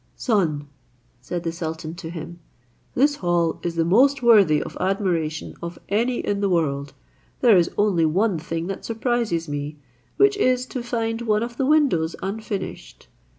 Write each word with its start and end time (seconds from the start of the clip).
"Son," 0.15 0.67
said 1.21 1.43
the 1.43 1.51
sultan 1.51 1.93
to 1.93 2.09
him, 2.09 2.39
"this 2.95 3.17
hall 3.17 3.59
is 3.61 3.75
the 3.75 3.85
most 3.85 4.23
worthy 4.23 4.59
of 4.59 4.75
admiration 4.79 5.53
of 5.61 5.77
any 5.89 6.17
in 6.25 6.41
the 6.41 6.49
world; 6.49 6.93
there 7.41 7.55
is 7.55 7.69
only 7.77 8.07
one 8.07 8.39
thing 8.39 8.65
that 8.65 8.83
surprises 8.83 9.47
me, 9.47 9.77
which 10.17 10.35
is 10.37 10.65
to 10.65 10.81
find 10.81 11.21
one 11.21 11.43
of 11.43 11.57
the 11.57 11.67
windows 11.67 12.15
unfinished. 12.23 13.09